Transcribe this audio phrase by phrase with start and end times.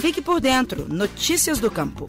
[0.00, 0.86] Fique por dentro.
[0.88, 2.08] Notícias do Campo.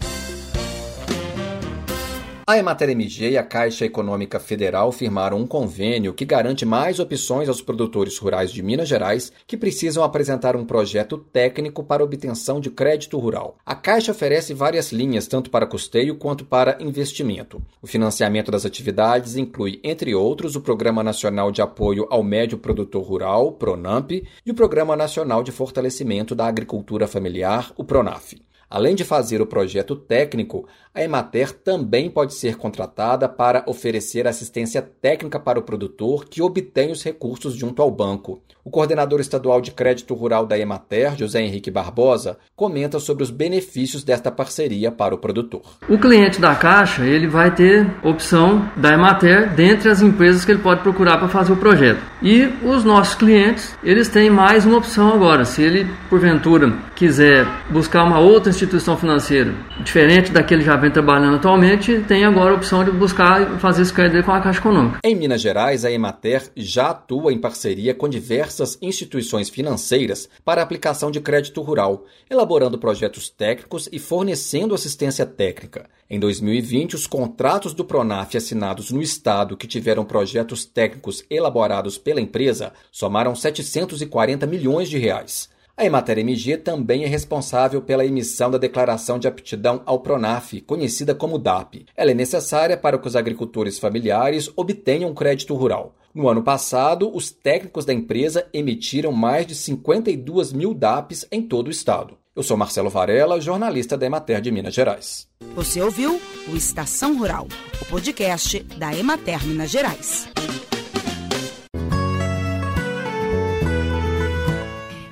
[2.47, 7.47] A Emater MG e a Caixa Econômica Federal firmaram um convênio que garante mais opções
[7.47, 12.71] aos produtores rurais de Minas Gerais que precisam apresentar um projeto técnico para obtenção de
[12.71, 13.57] crédito rural.
[13.63, 17.61] A Caixa oferece várias linhas, tanto para custeio quanto para investimento.
[17.81, 23.03] O financiamento das atividades inclui, entre outros, o Programa Nacional de Apoio ao Médio Produtor
[23.03, 28.35] Rural, PRONAMP, e o Programa Nacional de Fortalecimento da Agricultura Familiar, o PRONAF.
[28.71, 34.81] Além de fazer o projeto técnico, a Emater também pode ser contratada para oferecer assistência
[34.81, 38.41] técnica para o produtor que obtém os recursos junto ao banco.
[38.63, 44.03] O coordenador estadual de crédito rural da Emater, José Henrique Barbosa, comenta sobre os benefícios
[44.03, 45.63] desta parceria para o produtor.
[45.89, 50.61] O cliente da Caixa ele vai ter opção da Emater dentre as empresas que ele
[50.61, 51.99] pode procurar para fazer o projeto.
[52.21, 55.43] E os nossos clientes eles têm mais uma opção agora.
[55.43, 60.91] Se ele porventura quiser buscar uma outra instituição financeira, diferente da que ele já vem
[60.91, 64.99] trabalhando atualmente, tem agora a opção de buscar fazer esse crédito com a Caixa Econômica.
[65.03, 71.09] Em Minas Gerais, a Emater já atua em parceria com diversas instituições financeiras para aplicação
[71.09, 75.89] de crédito rural, elaborando projetos técnicos e fornecendo assistência técnica.
[76.07, 82.21] Em 2020, os contratos do Pronaf assinados no estado que tiveram projetos técnicos elaborados pela
[82.21, 85.49] empresa somaram 740 milhões de reais.
[85.75, 91.15] A Emater MG também é responsável pela emissão da Declaração de Aptidão ao Pronaf, conhecida
[91.15, 91.85] como DAP.
[91.95, 95.95] Ela é necessária para que os agricultores familiares obtenham crédito rural.
[96.13, 101.67] No ano passado, os técnicos da empresa emitiram mais de 52 mil DAPs em todo
[101.67, 102.17] o estado.
[102.35, 105.27] Eu sou Marcelo Varela, jornalista da Emater de Minas Gerais.
[105.53, 107.47] Você ouviu o Estação Rural,
[107.81, 110.29] o podcast da Emater Minas Gerais.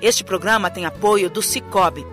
[0.01, 2.05] Este programa tem apoio do Cicobi.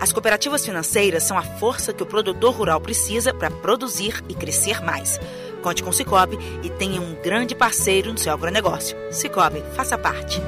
[0.00, 4.82] As cooperativas financeiras são a força que o produtor rural precisa para produzir e crescer
[4.82, 5.18] mais.
[5.62, 8.96] Conte com o Cicobi e tenha um grande parceiro no seu agronegócio.
[9.10, 10.40] Cicobi, faça parte.